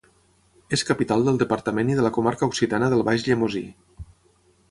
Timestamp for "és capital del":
0.77-1.37